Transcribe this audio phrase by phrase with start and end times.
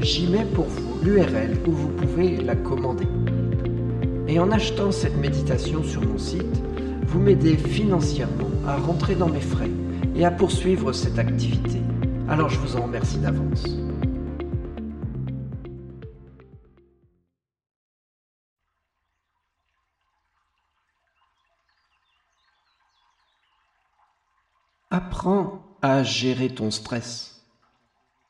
[0.00, 3.06] j'y mets pour vous l'URL où vous pouvez la commander.
[4.28, 6.62] Et en achetant cette méditation sur mon site,
[7.06, 9.70] vous m'aidez financièrement à rentrer dans mes frais
[10.14, 11.80] et à poursuivre cette activité.
[12.28, 13.64] Alors je vous en remercie d'avance.
[24.90, 27.35] Apprends à gérer ton stress.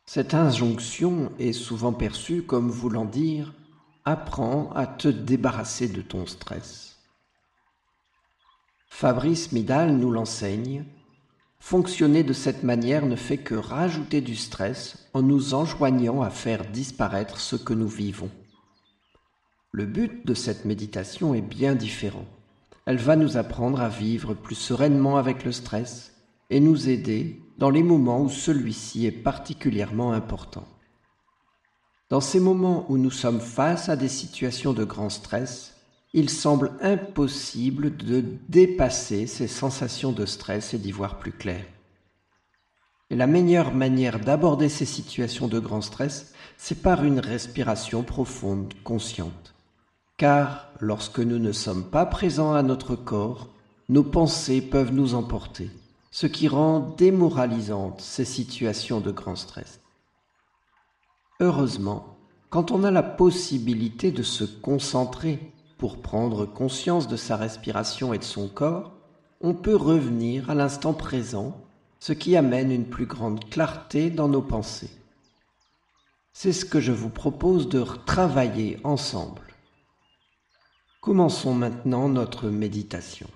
[0.09, 3.53] Cette injonction est souvent perçue comme voulant dire
[4.05, 6.97] apprends à te débarrasser de ton stress.
[8.89, 10.85] Fabrice Midal nous l'enseigne,
[11.59, 16.65] fonctionner de cette manière ne fait que rajouter du stress en nous enjoignant à faire
[16.71, 18.31] disparaître ce que nous vivons.
[19.73, 22.27] Le but de cette méditation est bien différent.
[22.87, 26.15] Elle va nous apprendre à vivre plus sereinement avec le stress
[26.49, 30.67] et nous aider dans les moments où celui-ci est particulièrement important.
[32.09, 35.75] Dans ces moments où nous sommes face à des situations de grand stress,
[36.13, 41.65] il semble impossible de dépasser ces sensations de stress et d'y voir plus clair.
[43.11, 48.75] Et la meilleure manière d'aborder ces situations de grand stress, c'est par une respiration profonde,
[48.85, 49.55] consciente.
[50.17, 53.49] Car lorsque nous ne sommes pas présents à notre corps,
[53.89, 55.71] nos pensées peuvent nous emporter
[56.17, 59.81] ce qui rend démoralisantes ces situations de grand stress.
[61.41, 62.17] Heureusement,
[62.49, 68.19] quand on a la possibilité de se concentrer pour prendre conscience de sa respiration et
[68.19, 68.95] de son corps,
[69.43, 71.61] on peut revenir à l'instant présent,
[72.01, 74.97] ce qui amène une plus grande clarté dans nos pensées.
[76.33, 79.43] C'est ce que je vous propose de travailler ensemble.
[81.03, 83.29] Commençons maintenant notre méditation.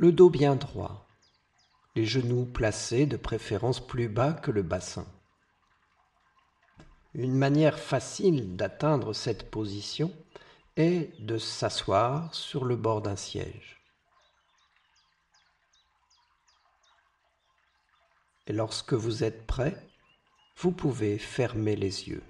[0.00, 1.06] Le dos bien droit,
[1.94, 5.04] les genoux placés de préférence plus bas que le bassin.
[7.12, 10.10] Une manière facile d'atteindre cette position
[10.76, 13.82] est de s'asseoir sur le bord d'un siège.
[18.46, 19.86] Et lorsque vous êtes prêt,
[20.56, 22.22] vous pouvez fermer les yeux.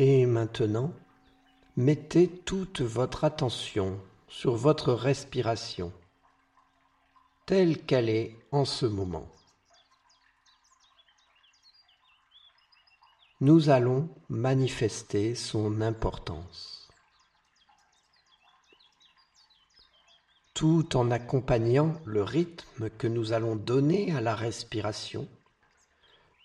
[0.00, 0.92] Et maintenant,
[1.76, 5.92] mettez toute votre attention sur votre respiration,
[7.44, 9.28] telle qu'elle est en ce moment.
[13.40, 16.88] Nous allons manifester son importance.
[20.54, 25.28] Tout en accompagnant le rythme que nous allons donner à la respiration,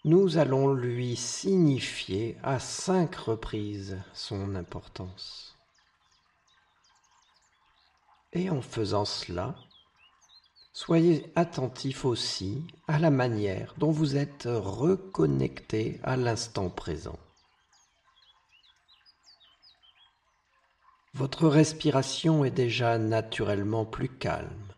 [0.06, 5.58] nous allons lui signifier à cinq reprises son importance.
[8.34, 9.56] Et en faisant cela,
[10.74, 17.20] soyez attentif aussi à la manière dont vous êtes reconnecté à l'instant présent.
[21.14, 24.74] Votre respiration est déjà naturellement plus calme,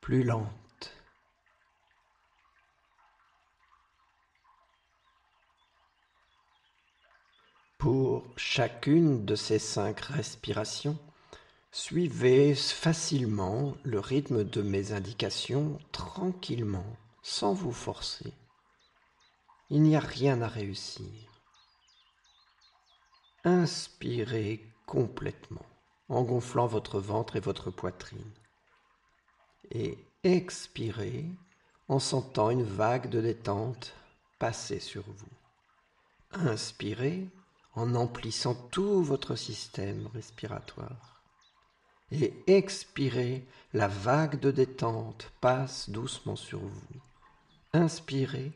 [0.00, 0.63] plus lente.
[7.84, 10.96] Pour chacune de ces cinq respirations,
[11.70, 18.32] suivez facilement le rythme de mes indications tranquillement, sans vous forcer.
[19.68, 21.04] Il n'y a rien à réussir.
[23.44, 25.66] Inspirez complètement
[26.08, 28.32] en gonflant votre ventre et votre poitrine.
[29.72, 31.26] Et expirez
[31.88, 33.92] en sentant une vague de détente
[34.38, 35.28] passer sur vous.
[36.32, 37.28] Inspirez
[37.74, 41.22] en emplissant tout votre système respiratoire.
[42.12, 47.00] Et expirez, la vague de détente passe doucement sur vous.
[47.72, 48.52] Inspirez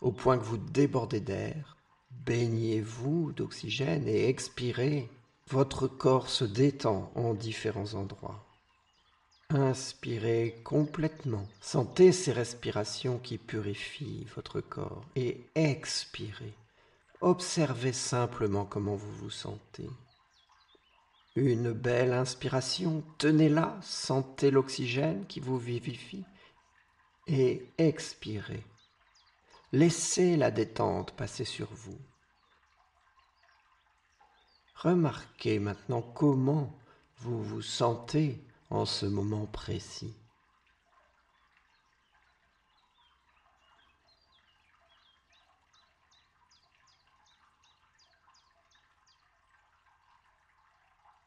[0.00, 1.76] au point que vous débordez d'air,
[2.10, 5.10] baignez-vous d'oxygène et expirez,
[5.48, 8.44] votre corps se détend en différents endroits.
[9.50, 16.52] Inspirez complètement, sentez ces respirations qui purifient votre corps et expirez.
[17.20, 19.90] Observez simplement comment vous vous sentez.
[21.34, 26.24] Une belle inspiration, tenez-la, sentez l'oxygène qui vous vivifie
[27.26, 28.64] et expirez.
[29.72, 31.98] Laissez la détente passer sur vous.
[34.76, 36.78] Remarquez maintenant comment
[37.18, 38.40] vous vous sentez
[38.70, 40.14] en ce moment précis.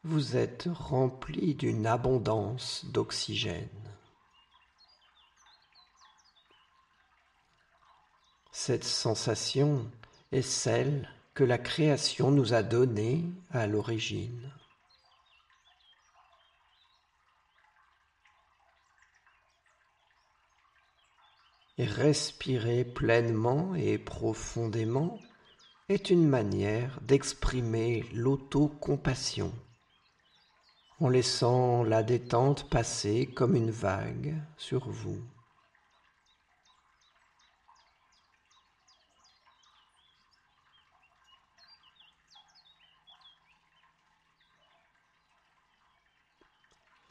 [0.04, 3.68] Vous êtes rempli d'une abondance d'oxygène.
[8.50, 9.88] Cette sensation
[10.32, 14.52] est celle que la création nous a donnée à l'origine.
[21.78, 25.20] Respirer pleinement et profondément
[25.88, 29.52] est une manière d'exprimer l'autocompassion
[31.02, 35.20] en laissant la détente passer comme une vague sur vous.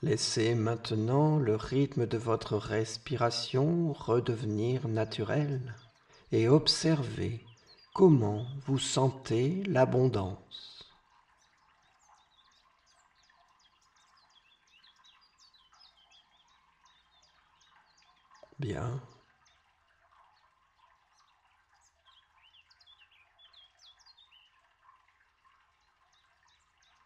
[0.01, 5.75] Laissez maintenant le rythme de votre respiration redevenir naturel
[6.31, 7.45] et observez
[7.93, 10.80] comment vous sentez l'abondance.
[18.61, 19.01] Bien.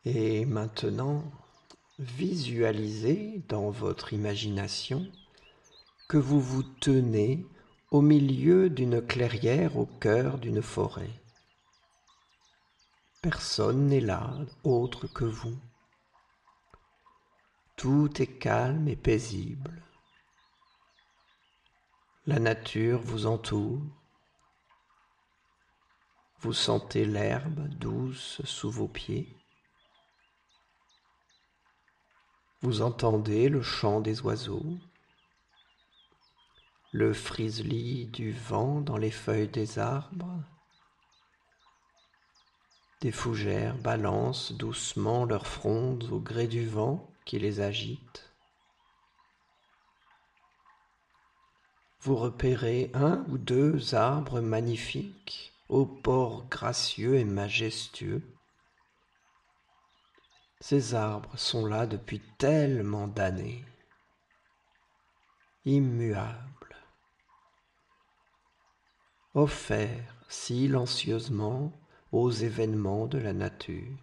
[0.04, 1.24] Et maintenant,
[1.98, 5.10] Visualisez dans votre imagination
[6.10, 7.48] que vous vous tenez
[7.90, 11.22] au milieu d'une clairière au cœur d'une forêt.
[13.22, 14.36] Personne n'est là
[14.66, 15.58] autre que vous.
[17.78, 19.85] Tout est calme et paisible.
[22.28, 23.84] La nature vous entoure.
[26.40, 29.38] Vous sentez l'herbe douce sous vos pieds.
[32.64, 34.80] Vous entendez le chant des oiseaux,
[36.92, 40.44] le frisli du vent dans les feuilles des arbres.
[43.02, 48.35] Des fougères balancent doucement leurs frondes au gré du vent qui les agite.
[52.06, 58.22] Vous repérez un ou deux arbres magnifiques, aux port gracieux et majestueux,
[60.60, 63.66] ces arbres sont là depuis tellement d'années,
[65.66, 66.76] immuables,
[69.34, 71.74] offerts silencieusement
[72.12, 73.98] aux événements de la nature.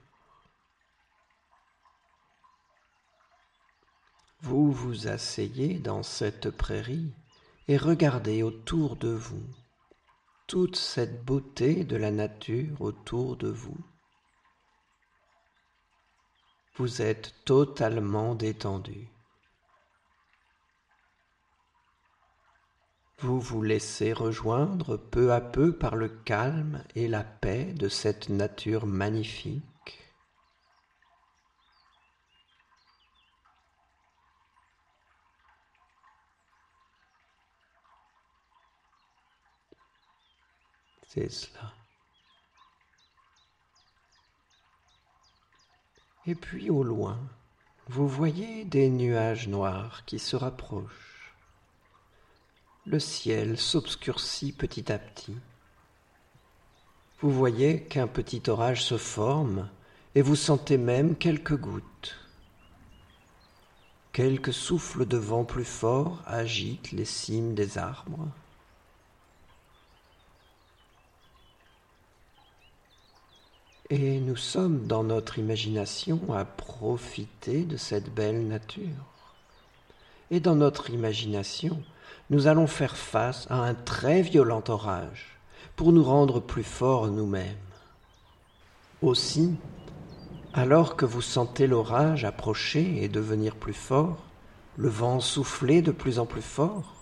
[4.40, 7.14] Vous vous asseyez dans cette prairie
[7.68, 9.46] et regardez autour de vous
[10.46, 13.78] toute cette beauté de la nature autour de vous
[16.76, 19.08] vous êtes totalement détendu.
[23.18, 28.30] Vous vous laissez rejoindre peu à peu par le calme et la paix de cette
[28.30, 29.62] nature magnifique.
[41.14, 41.74] C'est cela.
[46.26, 47.18] Et puis au loin,
[47.88, 51.34] vous voyez des nuages noirs qui se rapprochent.
[52.86, 55.36] Le ciel s'obscurcit petit à petit.
[57.20, 59.68] Vous voyez qu'un petit orage se forme
[60.14, 62.16] et vous sentez même quelques gouttes.
[64.12, 68.28] Quelques souffles de vent plus forts agitent les cimes des arbres.
[73.94, 79.04] Et nous sommes dans notre imagination à profiter de cette belle nature.
[80.30, 81.82] Et dans notre imagination,
[82.30, 85.38] nous allons faire face à un très violent orage
[85.76, 87.54] pour nous rendre plus forts nous-mêmes.
[89.02, 89.56] Aussi,
[90.54, 94.24] alors que vous sentez l'orage approcher et devenir plus fort,
[94.78, 96.94] le vent souffler de plus en plus fort,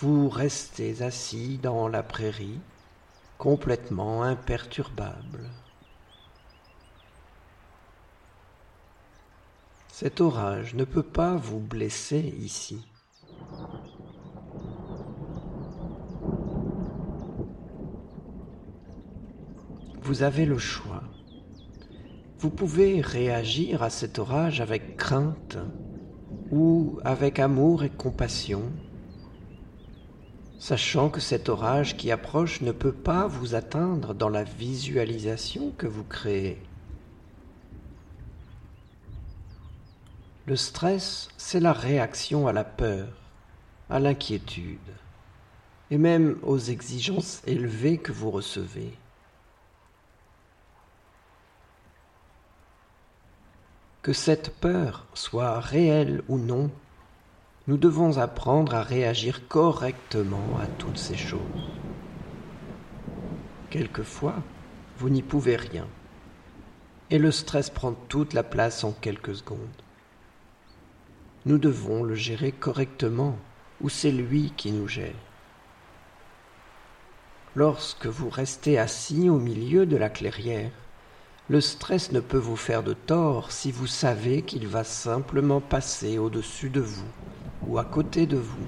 [0.00, 2.60] vous restez assis dans la prairie,
[3.38, 5.48] complètement imperturbable.
[9.96, 12.84] Cet orage ne peut pas vous blesser ici.
[20.02, 21.04] Vous avez le choix.
[22.40, 25.58] Vous pouvez réagir à cet orage avec crainte
[26.50, 28.62] ou avec amour et compassion,
[30.58, 35.86] sachant que cet orage qui approche ne peut pas vous atteindre dans la visualisation que
[35.86, 36.60] vous créez.
[40.46, 43.08] Le stress, c'est la réaction à la peur,
[43.88, 44.78] à l'inquiétude
[45.90, 48.92] et même aux exigences élevées que vous recevez.
[54.02, 56.70] Que cette peur soit réelle ou non,
[57.66, 61.40] nous devons apprendre à réagir correctement à toutes ces choses.
[63.70, 64.42] Quelquefois,
[64.98, 65.86] vous n'y pouvez rien,
[67.10, 69.83] et le stress prend toute la place en quelques secondes
[71.46, 73.38] nous devons le gérer correctement,
[73.80, 75.14] ou c'est lui qui nous gère.
[77.54, 80.72] Lorsque vous restez assis au milieu de la clairière,
[81.48, 86.18] le stress ne peut vous faire de tort si vous savez qu'il va simplement passer
[86.18, 87.06] au-dessus de vous
[87.66, 88.66] ou à côté de vous.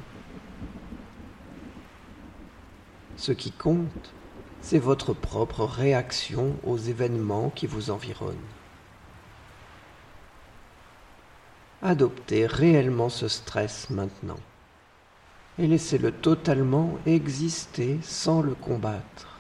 [3.16, 4.12] Ce qui compte,
[4.61, 8.37] c'est votre propre réaction aux événements qui vous environnent.
[11.88, 14.40] Adoptez réellement ce stress maintenant
[15.57, 19.38] et laissez-le totalement exister sans le combattre.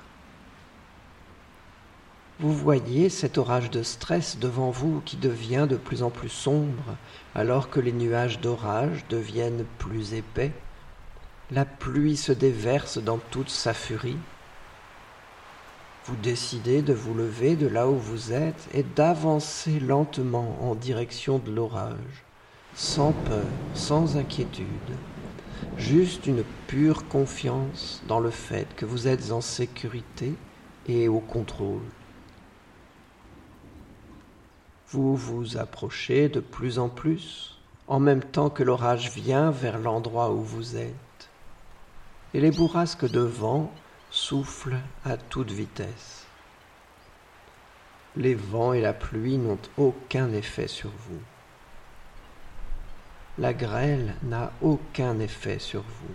[2.38, 6.94] Vous voyez cet orage de stress devant vous qui devient de plus en plus sombre
[7.34, 10.52] alors que les nuages d'orage deviennent plus épais.
[11.50, 14.18] La pluie se déverse dans toute sa furie.
[16.04, 21.40] Vous décidez de vous lever de là où vous êtes et d'avancer lentement en direction
[21.40, 22.25] de l'orage
[22.76, 24.66] sans peur, sans inquiétude,
[25.78, 30.34] juste une pure confiance dans le fait que vous êtes en sécurité
[30.86, 31.80] et au contrôle.
[34.90, 40.30] Vous vous approchez de plus en plus, en même temps que l'orage vient vers l'endroit
[40.30, 41.30] où vous êtes,
[42.34, 43.72] et les bourrasques de vent
[44.10, 46.26] soufflent à toute vitesse.
[48.16, 51.20] Les vents et la pluie n'ont aucun effet sur vous
[53.38, 56.14] la grêle n'a aucun effet sur vous.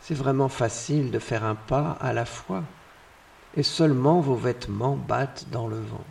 [0.00, 2.64] C'est vraiment facile de faire un pas à la fois
[3.56, 6.04] et seulement vos vêtements battent dans le vent.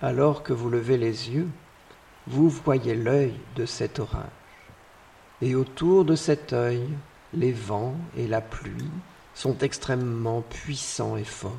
[0.00, 1.48] Alors que vous levez les yeux,
[2.26, 4.26] vous voyez l'œil de cet orage.
[5.40, 6.88] Et autour de cet œil,
[7.32, 8.90] les vents et la pluie
[9.34, 11.56] sont extrêmement puissants et forts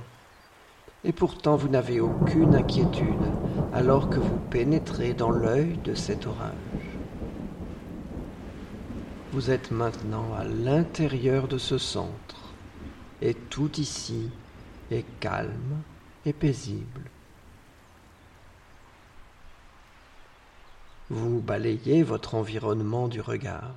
[1.04, 3.34] et pourtant vous n'avez aucune inquiétude
[3.72, 6.54] alors que vous pénétrez dans l'œil de cet orage.
[9.32, 12.54] Vous êtes maintenant à l'intérieur de ce centre,
[13.22, 14.30] et tout ici
[14.92, 15.82] est calme
[16.26, 17.10] et paisible.
[21.10, 23.76] Vous balayez votre environnement du regard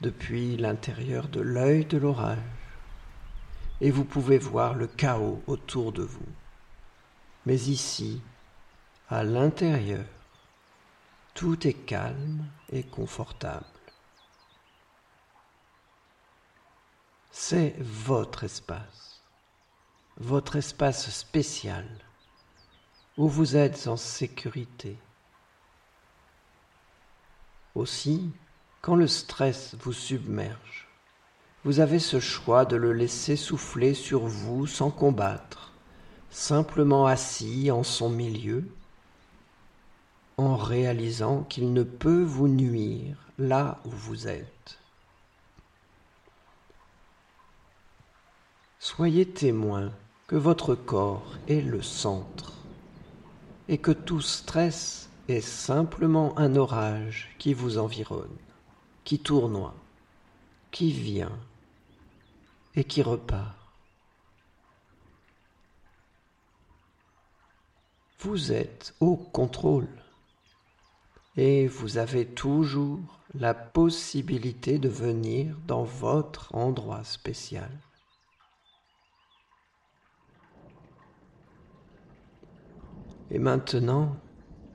[0.00, 2.61] depuis l'intérieur de l'œil de l'orage
[3.82, 6.32] et vous pouvez voir le chaos autour de vous.
[7.46, 8.22] Mais ici,
[9.08, 10.06] à l'intérieur,
[11.34, 13.66] tout est calme et confortable.
[17.32, 19.20] C'est votre espace,
[20.16, 21.88] votre espace spécial,
[23.16, 24.96] où vous êtes en sécurité.
[27.74, 28.30] Aussi,
[28.80, 30.91] quand le stress vous submerge,
[31.64, 35.72] vous avez ce choix de le laisser souffler sur vous sans combattre,
[36.30, 38.68] simplement assis en son milieu,
[40.38, 44.78] en réalisant qu'il ne peut vous nuire là où vous êtes.
[48.80, 49.92] Soyez témoin
[50.26, 52.54] que votre corps est le centre
[53.68, 58.36] et que tout stress est simplement un orage qui vous environne,
[59.04, 59.74] qui tournoie,
[60.72, 61.38] qui vient
[62.74, 63.56] et qui repart.
[68.20, 69.88] Vous êtes au contrôle
[71.36, 73.00] et vous avez toujours
[73.34, 77.70] la possibilité de venir dans votre endroit spécial.
[83.30, 84.16] Et maintenant,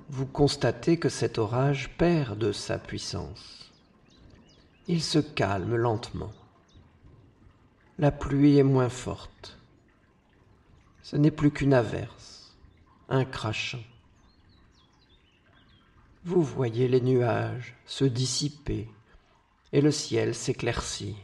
[0.10, 3.72] vous constatez que cet orage perd de sa puissance.
[4.88, 6.32] Il se calme lentement.
[8.00, 9.58] La pluie est moins forte.
[11.02, 12.56] Ce n'est plus qu'une averse,
[13.10, 13.82] un crachant.
[16.24, 18.88] Vous voyez les nuages se dissiper
[19.74, 21.16] et le ciel s'éclaircir.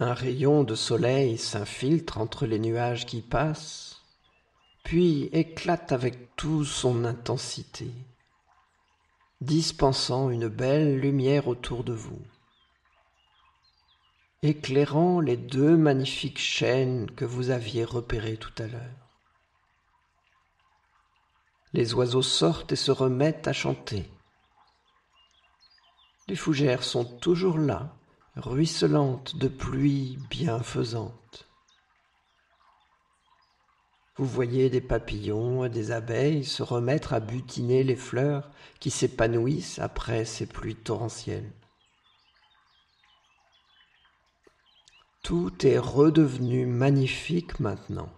[0.00, 4.00] Un rayon de soleil s'infiltre entre les nuages qui passent,
[4.84, 7.90] puis éclate avec toute son intensité,
[9.42, 12.22] dispensant une belle lumière autour de vous
[14.42, 19.08] éclairant les deux magnifiques chaînes que vous aviez repérées tout à l'heure.
[21.72, 24.10] Les oiseaux sortent et se remettent à chanter.
[26.28, 27.94] Les fougères sont toujours là,
[28.36, 31.48] ruisselantes de pluie bienfaisante.
[34.16, 39.78] Vous voyez des papillons et des abeilles se remettre à butiner les fleurs qui s'épanouissent
[39.78, 41.50] après ces pluies torrentielles.
[45.32, 48.10] Tout est redevenu magnifique maintenant.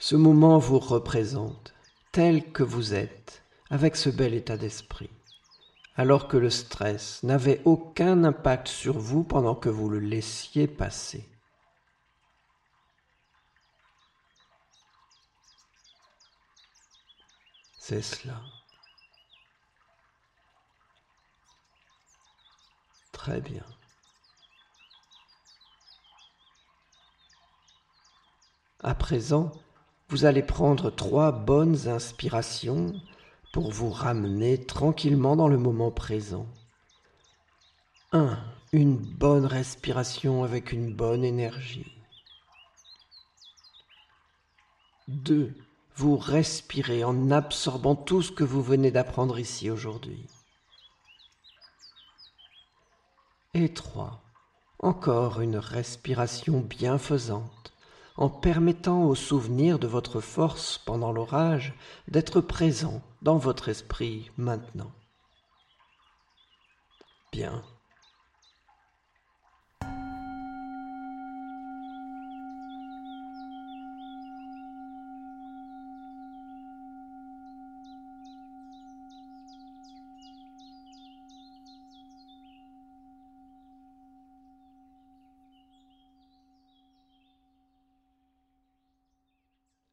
[0.00, 1.72] Ce moment vous représente
[2.10, 5.10] tel que vous êtes, avec ce bel état d'esprit,
[5.94, 11.35] alors que le stress n'avait aucun impact sur vous pendant que vous le laissiez passer.
[17.88, 18.42] C'est cela.
[23.12, 23.62] Très bien.
[28.82, 29.52] À présent,
[30.08, 32.92] vous allez prendre trois bonnes inspirations
[33.52, 36.48] pour vous ramener tranquillement dans le moment présent.
[38.10, 38.36] 1.
[38.72, 42.02] Une bonne respiration avec une bonne énergie.
[45.06, 45.54] 2
[45.96, 50.26] vous respirez en absorbant tout ce que vous venez d'apprendre ici aujourd'hui.
[53.54, 54.22] Et trois,
[54.78, 57.72] encore une respiration bienfaisante,
[58.16, 61.74] en permettant au souvenir de votre force pendant l'orage
[62.08, 64.92] d'être présent dans votre esprit maintenant.
[67.32, 67.62] Bien.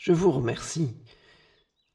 [0.03, 0.91] Je vous remercie.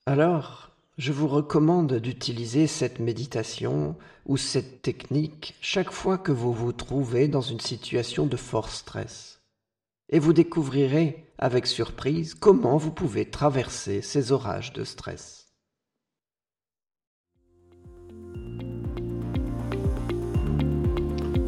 [0.06, 6.72] Alors, je vous recommande d'utiliser cette méditation ou cette technique chaque fois que vous vous
[6.72, 9.42] trouvez dans une situation de fort stress.
[10.08, 15.48] Et vous découvrirez avec surprise comment vous pouvez traverser ces orages de stress.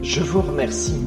[0.02, 1.00] Je vous remercie.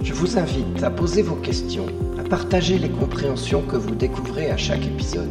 [0.00, 1.88] Je vous invite à poser vos questions
[2.30, 5.28] Partagez les compréhensions que vous découvrez à chaque épisode.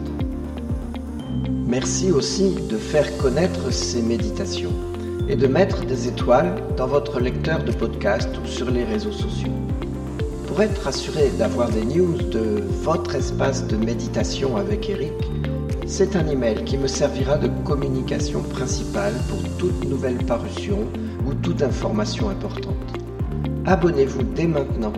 [1.65, 4.71] Merci aussi de faire connaître ces méditations
[5.27, 9.51] et de mettre des étoiles dans votre lecteur de podcast ou sur les réseaux sociaux.
[10.47, 15.13] Pour être assuré d'avoir des news de votre espace de méditation avec Eric,
[15.87, 20.87] c'est un email qui me servira de communication principale pour toute nouvelle parution
[21.25, 22.75] ou toute information importante.
[23.65, 24.93] Abonnez-vous dès maintenant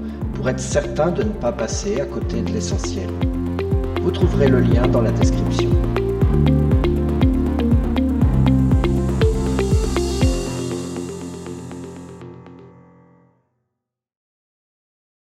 [0.45, 3.09] pour être certain de ne pas passer à côté de l'essentiel.
[4.03, 5.71] Vous trouverez le lien dans la description.